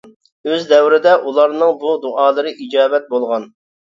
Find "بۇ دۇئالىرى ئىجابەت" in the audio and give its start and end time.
1.83-3.07